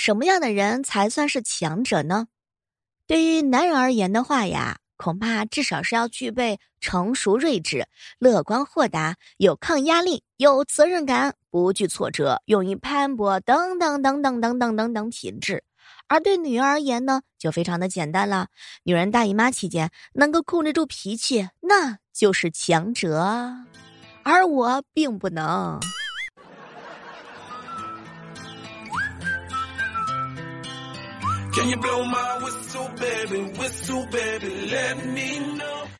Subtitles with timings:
[0.00, 2.28] 什么样的人才算是强者呢？
[3.08, 7.88] 对于男人而言的话呀，恐怕至少是要具备成熟睿智、
[8.20, 15.64] 乐观豁达、有抗压力、有责任感、不惧挫折、勇于攀搏等等等等等等等等品质。
[16.06, 18.46] 而对女人而言呢，就非常的简单了。
[18.84, 23.26] 女人大姨妈期间能够控制住脾气，那就是强者，
[24.22, 25.80] 而我并不能。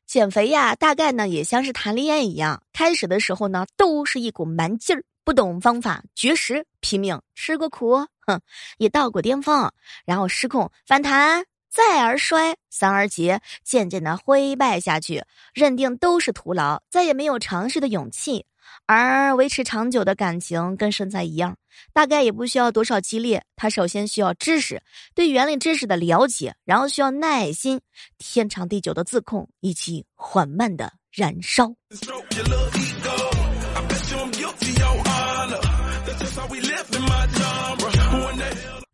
[0.06, 8.40] 减肥呀，大概呢也像是谈恋爱一样，开始的时候呢都是一股蛮劲儿，不懂方法，绝食，拼命吃过苦，哼，
[8.78, 9.70] 也到过巅峰，
[10.06, 18.46] 然后失控反弹，再而衰，三而竭，渐渐的灰败下去，认定都是徒劳，再也没有尝试的勇气。
[18.88, 21.54] 而维持长久的感情跟身材一样，
[21.92, 23.44] 大概也不需要多少激烈。
[23.54, 24.82] 它首先需要知识，
[25.14, 27.78] 对原理知识的了解，然后需要耐心、
[28.16, 31.70] 天长地久的自控以及缓慢的燃烧。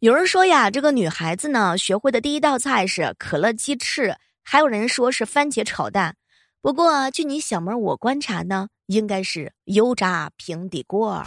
[0.01, 6.17] 有人说呀，这个女孩子呢，学会的第一道菜是可乐鸡翅，还有人说是番茄炒蛋。
[6.61, 11.25] 不过，据你小妹我观察呢，应该是油炸平底锅。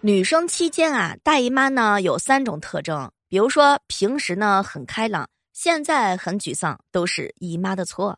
[0.00, 8.12] 女生期间啊，大姨妈呢有三种特征，比如说平时呢很开朗，现在很沮丧，都是姨妈的错；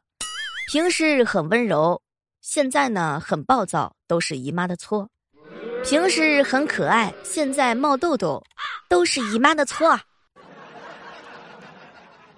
[0.72, 2.00] 平时很温柔，
[2.40, 5.06] 现在呢很暴躁，都是姨妈的错；
[5.84, 8.42] 平时很可爱，现在冒痘痘，
[8.88, 10.00] 都是姨妈的错。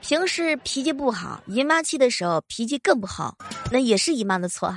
[0.08, 3.36] 平时脾气不好，姨妈期的时候脾气更不好，
[3.72, 4.72] 那也是姨妈的错。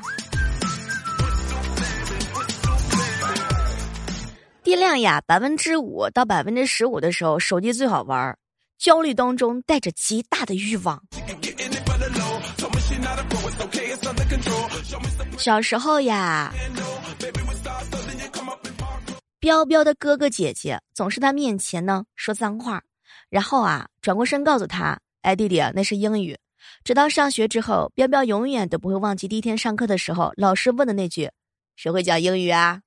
[4.64, 8.36] 电量呀，百分之五到百分之十五的时候，手机最好玩。
[8.80, 11.00] 焦虑当中带着极大的欲望。
[15.38, 16.52] 小时候呀，
[19.40, 22.82] 彪彪的哥哥姐姐总是在面前呢说脏话，
[23.30, 25.00] 然后啊转过身告诉他。
[25.22, 26.38] 哎，弟弟，那是英语。
[26.84, 31.30] 直到上学之后，彪彪永远都不会忘记第一天上课的时候，老师问的那句
[31.76, 32.82] ：“谁会讲英语啊？”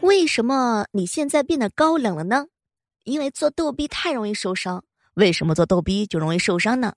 [0.00, 2.46] 为什么你现在变得高冷了呢？
[3.04, 4.84] 因为做逗逼太容易受伤。
[5.14, 6.92] 为什么做逗逼就容易受伤呢？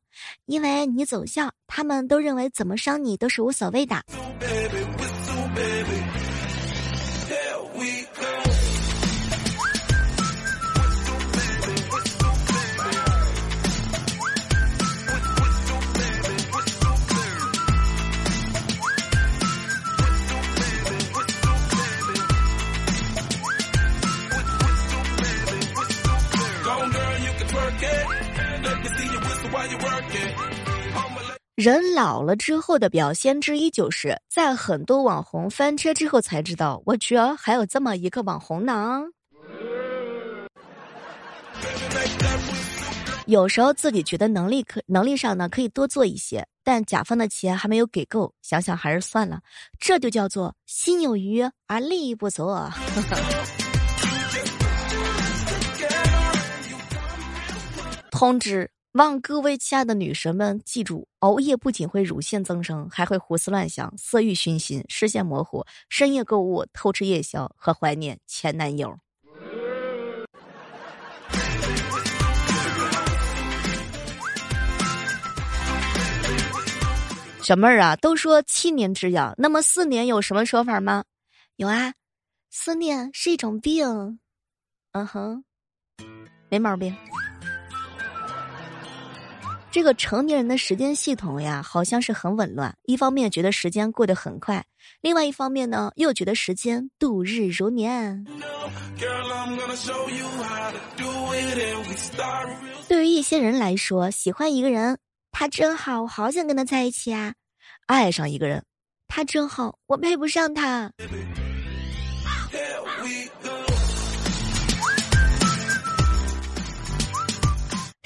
[0.46, 4.02] 因为你走校，他们都认为怎么伤你都是无所谓的。
[31.68, 39.04] 人老了之后的表现之一，就是在很多网红翻车之后才知道，我去，还有这么一个网红呢。
[43.26, 49.42] 有时候自己觉得能力可能力上呢可以多做一些，但甲方的钱还没有给够，想想还是算了。
[49.78, 52.50] 这就叫做心有余而力不足。
[58.10, 58.72] 通知。
[58.98, 68.98] 望各位亲爱的女神们记住，熬夜不仅会乳腺增生，还会胡思乱想、色欲熏心、视线模糊、深夜购物、偷吃夜宵和怀念前男友。
[77.44, 81.04] 小妹儿啊，都说七年之痒，那么四年有什么说法吗？
[81.58, 81.94] 有啊，
[82.50, 84.20] 思念是一种病。
[84.94, 85.44] 嗯哼，
[86.50, 86.96] 没毛病。
[89.78, 92.76] 这个成年人的时间系统呀，好像是很紊乱。
[92.86, 94.66] 一方面觉得时间过得很快，
[95.02, 98.26] 另外一方面呢，又觉得时间度日如年。
[102.88, 104.98] 对于一些人来说，喜欢一个人，
[105.32, 107.34] 他真好，我好想跟他在一起啊；
[107.86, 108.64] 爱上一个人，
[109.08, 110.92] 他真好，我配不上他。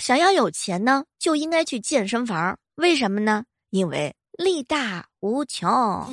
[0.02, 2.58] 想要有钱呢，就应该去健身房。
[2.74, 3.44] 为什么呢？
[3.70, 6.12] 因为力大无穷。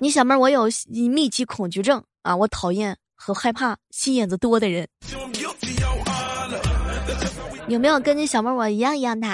[0.00, 0.68] 你小妹儿，我有
[1.12, 4.88] 密集恐惧症啊，我讨厌和害怕心眼子多的人。
[7.68, 9.28] 有没有跟你小妹我一样一样的？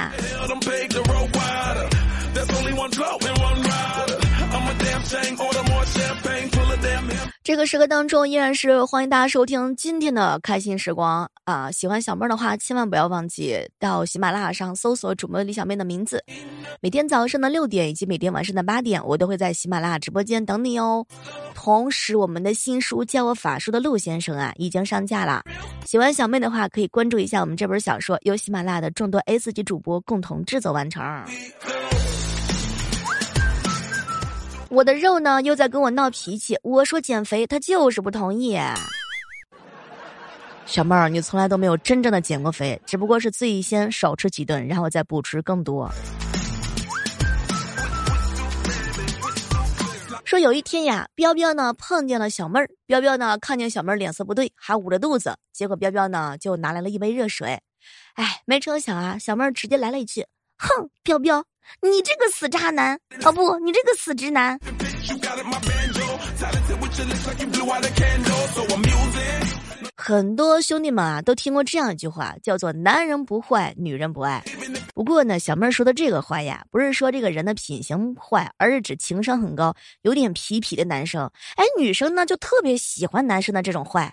[7.44, 11.70] 这个时刻当中，依然是欢迎大家收听今天的开心时光啊！
[11.70, 16.24] 喜欢小妹的话，千万不要忘记到喜马拉雅上搜索主播李小妹的名字。
[16.80, 21.04] 每天早上的六点以及每天晚上的八点，我都会在喜马拉雅直播间等你哦。
[21.54, 25.42] 同时，我们的新书《教我法术的陆先生》啊，已经上架了。
[25.84, 31.02] 喜欢小妹的话，可以关注一下我们这本小说，由喜马拉雅的众多 A 四级主播共同制作完成。
[34.72, 36.58] 我的肉呢，又在跟我闹脾气。
[36.62, 38.58] 我说减肥，他就是不同意。
[40.64, 45.90] 小妹儿，你从来都没有真正的减过肥，只不过是自己先少吃几顿，然后再补吃更多。
[50.24, 57.60] 说有一天呀，彪彪呢碰见了小妹儿，彪彪呢看见小妹儿脸色不对，还捂着肚子，结果彪彪呢就拿来了一杯热水。
[58.14, 60.26] 哎，没成想啊，小妹儿直接来了一句
[60.56, 61.44] ：“哼，彪彪。”
[61.80, 62.98] 你这个死渣男！
[63.24, 64.58] 哦不，你这个死直男！
[70.04, 74.42] 很多兄弟们啊，都听过这样一句话，叫做“男人不坏，女人不爱”。
[74.96, 79.72] 不过呢，小妹儿说的这个坏呀，不是说这个人的品行坏，而是指情商很高、
[80.02, 81.30] 有点痞痞的男生。
[81.54, 84.12] 哎，女生呢就特别喜欢男生的这种坏。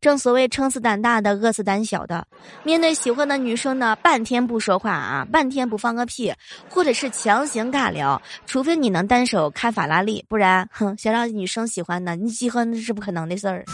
[0.00, 2.26] 正所谓撑死胆大的，饿死胆小的。
[2.64, 6.34] 面对喜欢的女生呢，半天不说话啊，半天不放个屁，
[6.68, 13.64] 或者是强行尬聊，除非你能单手开法拉利，不然，哼，想让女生喜欢呢，你喜欢那是不可能的事儿。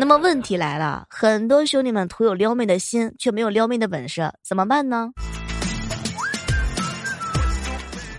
[0.00, 5.12] 那么问题来了，很多兄弟们徒有撩妹的心，却没有撩妹的本事，怎么办呢？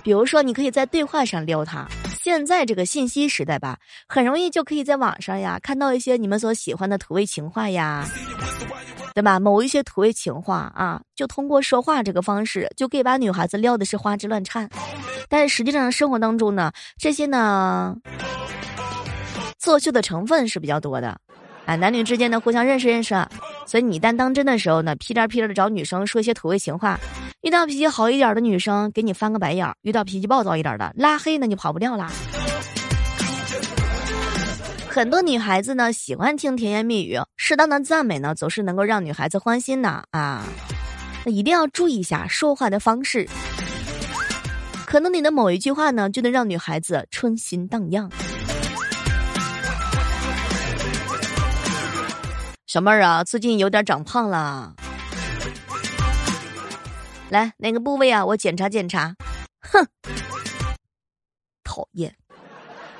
[0.03, 1.87] 比如说，你可以在对话上撩他。
[2.19, 8.07] 现在这个信息时代吧，很容易就可以在网上呀看到一些你们所喜欢的土味情话呀，
[9.15, 9.39] 对吧？
[9.39, 14.69] 某一些土味情话啊，就通过说话这个方式，就可以把女孩子撩的是花枝乱颤。
[15.27, 17.95] 但是实际上生活当中呢，这些呢，
[19.57, 21.19] 作秀的成分是比较多的。
[21.75, 23.15] 男女之间呢互相认识认识，
[23.65, 26.99] 所以你一旦当真的时候呢，屁颠屁颠的找女生说一些土味情话。
[27.41, 32.11] 遇到脾气好一点的女生，给你翻个白眼儿；遇到脾气暴躁一点的，拉黑呢，你跑不掉啦。
[34.87, 40.43] 很多女孩子呢喜欢听甜言蜜语，适当的赞美呢总是能够让女孩子欢心的啊。
[41.25, 43.27] 那一定要注意一下说话的方式，
[44.85, 48.09] 可能你的某一句话呢就能让女孩子春心荡漾。
[52.71, 54.73] 小妹儿啊，最近有点长胖了。
[57.27, 58.25] 来，哪个部位啊？
[58.25, 59.13] 我检查检查。
[59.59, 59.85] 哼，
[61.65, 62.15] 讨厌。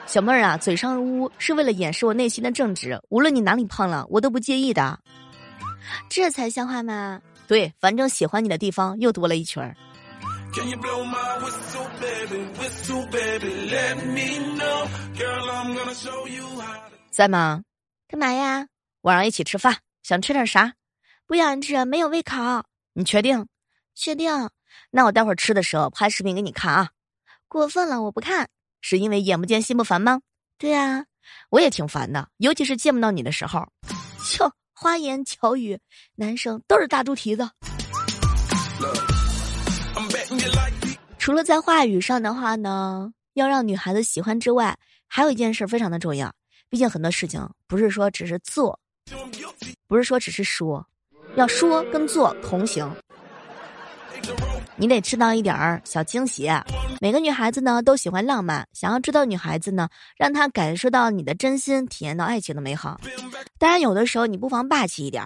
[0.06, 3.00] 小妹儿啊，嘴上污是为了掩饰我内心的正直。
[3.08, 5.00] 无论你哪里胖了，我都不介意的。
[6.10, 7.22] 这才像话吗？
[7.48, 9.74] 对，反正喜欢你的地方又多了一圈儿。
[17.10, 17.64] 在吗？
[18.10, 18.68] 干嘛呀？
[19.02, 20.76] 晚上一起吃饭，想吃点啥？
[21.26, 22.36] 不想吃，没有胃口。
[22.94, 23.48] 你确定？
[23.96, 24.50] 确定。
[24.92, 26.90] 那我待会儿吃的时候拍视频给你看啊。
[27.48, 28.48] 过分了，我不看。
[28.80, 30.22] 是因为眼不见心不烦吗？
[30.60, 31.04] 对呀，
[31.50, 33.68] 我也挺烦的，尤其是见不到你的时候。
[34.40, 35.80] 哟，花言巧语，
[36.14, 37.50] 男生都是大猪蹄子。
[41.18, 46.32] 除了在话语上的话呢，要让女孩子喜欢之外，还有一件事非常的重要。
[46.70, 48.80] 毕竟很多事情不是说只是做。
[49.88, 50.86] 不是说只是说，
[51.36, 52.90] 要说跟做同行。
[54.78, 56.50] 你得制造一点儿小惊喜。
[57.00, 63.00] 每个女孩子呢都喜欢浪漫，想要知道女孩子呢，让她感受到你的真心，体验到爱情的美好。
[63.58, 65.24] 当然，有的时候你不妨霸气一点。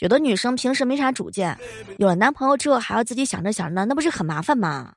[0.00, 1.56] 有的女生平时没啥主见，
[1.98, 4.92] 有了男朋友之后还要自己想着想着，那不是很麻烦吗？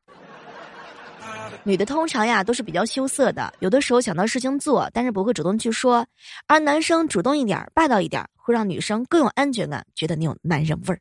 [1.66, 6.06] 女的通常呀都是比较羞涩的，有的时候想到事情做，但是不会主动去说，
[6.46, 11.00] 而男生主动一点、霸道一点，会让女生更有安全感，觉得你有男人味儿。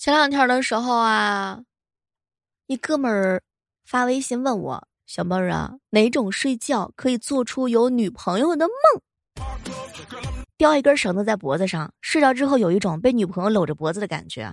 [0.00, 1.60] 前两天的时候啊，
[2.68, 3.42] 一哥们儿
[3.84, 9.44] 发微信问我：“小妹儿啊，哪种睡觉可以做出有女朋友的梦？
[10.56, 14.50] 吊一根绳子在脖子上，睡着之后有一种被女朋友搂着脖子的感觉，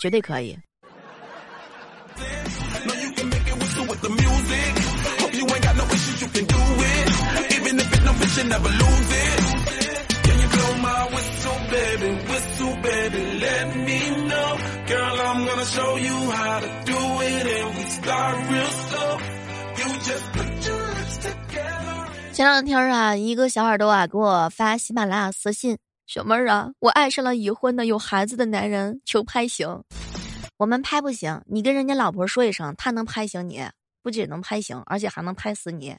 [0.00, 0.58] 绝对可以。”
[22.32, 25.76] 前两天啊，一个小耳朵啊给我发喜马拉雅私信，
[26.06, 29.82] 小妹儿啊，我爱上了已婚的有孩子的男人，求拍醒。
[30.56, 33.62] 我们拍不行，你跟人家老婆说一声，他能拍醒你，
[34.02, 35.94] 不仅能拍醒，而且还能拍死你。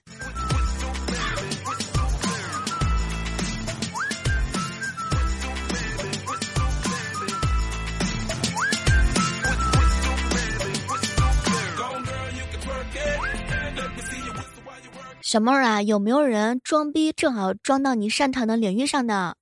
[15.33, 19.35] 小妹儿啊，有没有人装逼正好装到你擅长的领域上的？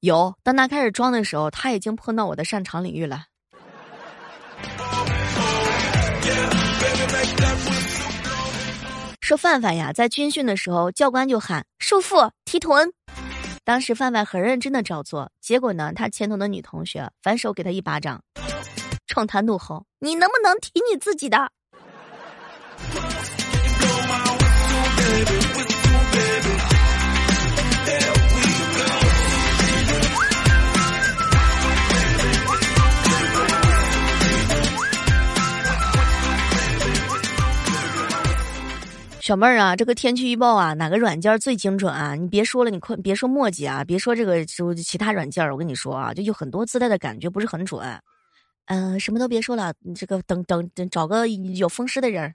[0.00, 0.34] 有。
[0.42, 3.22] 当他开始装的时候，他已经碰到我的擅长领域了。
[9.20, 12.92] 说范范呀，在军训的时候，教官就喊收腹提臀。
[13.62, 18.20] 当时范范很认真的照做，结果呢，他前头的女同学反手给他一巴掌，
[19.06, 21.48] 冲他怒吼：“你能不能提你自己的？”
[39.20, 42.14] 小妹儿啊，这个天气预报啊，哪个软件最精准啊？
[42.14, 47.86] 你别说了，你快别说墨迹啊，别说这个就其他软件我跟你说啊，就有很多自带的感觉不是很准。
[48.68, 52.32] 嗯，什么都别说了，这个等等等，找个有风湿的人。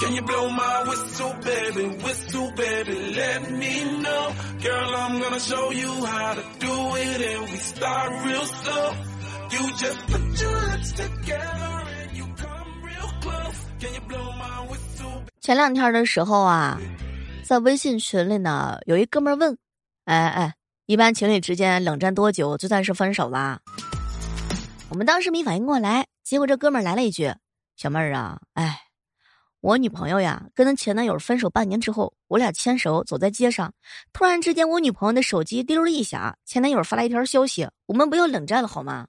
[0.00, 1.84] Can you blow my whistle, baby?
[2.02, 4.32] Whistle, baby, let me know.
[4.62, 8.94] Girl, I'm gonna show you how to do it, and we start real slow.
[9.50, 13.60] You just put your lips together and you come real close.
[13.78, 15.22] Can you blow my whistle?
[15.42, 16.80] 前两天的时候啊，
[17.44, 19.58] 在微信群里呢，有一哥们问
[20.06, 20.54] ：“哎哎，
[20.86, 23.60] 一般情侣之间冷战多久就算是分手啦？”
[24.88, 27.34] 我们当时没反应过来，结果这哥们来了一句
[27.76, 28.80] ：“小妹儿啊，哎。”
[29.62, 33.70] 我女朋友呀，跟她前男友分手半年之后，我俩牵手走在街上，
[34.10, 39.06] 突然之间，我女朋友的手机滴溜一响，前男友发来一条消息：“我们不要冷战了，好吗？”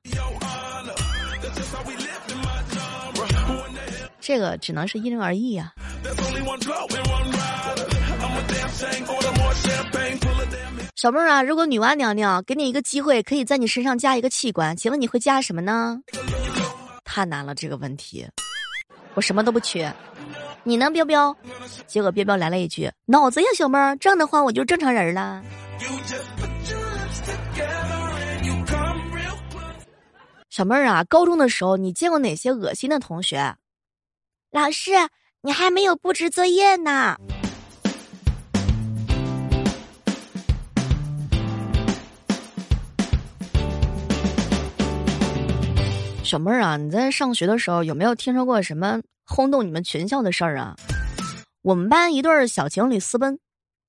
[4.19, 5.71] 这个只能是因人而异呀。
[10.97, 15.97] 小妹儿啊，如果女娲娘娘给你一个机会，可以在你身上加一个器官，请问你会加什么呢？
[17.05, 18.27] 太难了，这个问题，
[19.13, 19.93] 我什么都不缺。
[20.63, 21.35] 你呢，彪彪？
[21.87, 25.41] 结果彪彪来了一句：“脑子呀，小妹儿，这样的话我就正常人了。”
[30.51, 33.55] 小妹儿啊，高中的时候你见过哪些恶心的同学？
[34.51, 34.91] 老师，
[35.41, 37.17] 你还没有布置作业呢。
[46.23, 49.01] 小妹儿啊，你在上学的时候有没有听说过什么？
[49.31, 50.75] 轰动你们全校的事儿啊！
[51.61, 53.39] 我们班一对小情侣私奔，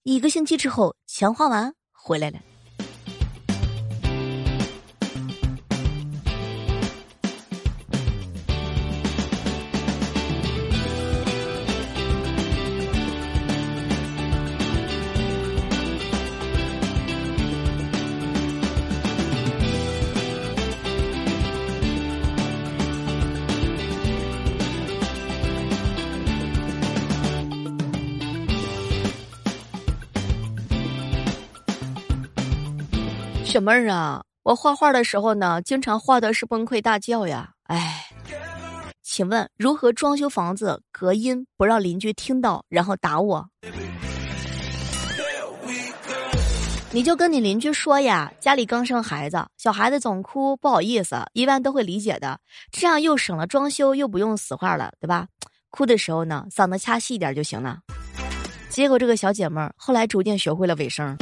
[0.04, 2.38] 一个星期之后钱花完回来了。
[33.52, 37.50] 小妹儿啊，我画画的时候呢，经常画的是崩溃大叫呀！
[37.64, 38.02] 哎，
[39.02, 43.46] 请问如何装修房子隔音不让邻居听到，然后打我？
[46.92, 52.40] 你就跟你邻居说呀，家里刚生孩子，小孩子总哭，不好意思，一般都会理解的，
[52.70, 55.26] 这样又省了装修，又不用死话了，对吧？
[55.68, 57.80] 哭的时候呢，嗓子掐细一点就行了。
[58.70, 61.14] 结果这个小姐妹儿后来逐渐学会了尾声。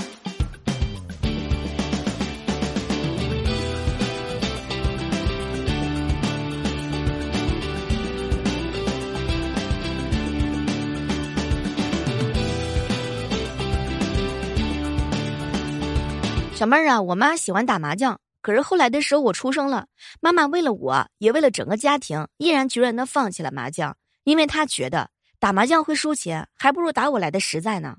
[16.60, 19.86] 小妹儿啊，我妈喜欢打麻将，可是后来的时候我出生了，
[20.20, 27.96] 妈妈为了我也为了整个家庭，毅然决然的放弃了麻将，因为她觉得打麻将会输钱，还不如打我来的实在呢。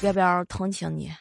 [0.00, 1.12] 要不要同情你？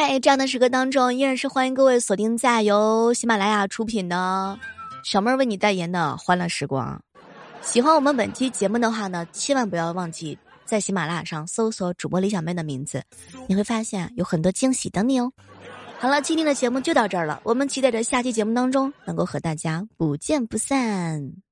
[0.00, 4.56] 嗨，这样的时刻当中，依然是欢迎各位锁定在由喜马拉雅出品的
[5.02, 7.02] 小妹儿为你代言的《欢乐时光》。
[7.68, 13.02] 喜欢我们本期节目的话呢，千万不要忘记在喜马拉雅上搜索主播李小妹的名字，
[13.48, 15.32] 你会发现有很多惊喜等你哦。
[15.98, 21.47] 好了，今天的节目就到这儿了，我们期待着下期节目当中能够和大家不见不散。